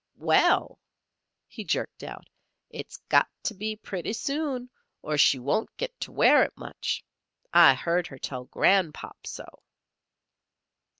"Well!" 0.17 0.79
he 1.47 1.63
jerked 1.63 2.01
out. 2.01 2.27
"It's 2.71 2.97
got 3.07 3.29
to 3.43 3.53
be 3.53 3.75
pretty 3.75 4.13
soon, 4.13 4.67
or 5.03 5.15
she 5.15 5.37
won't 5.37 5.77
git 5.77 5.99
to 5.99 6.11
wear 6.11 6.41
it 6.41 6.57
much. 6.57 7.05
I 7.53 7.75
heard 7.75 8.07
her 8.07 8.17
tell 8.17 8.45
Gran'pop 8.45 9.27
so." 9.27 9.61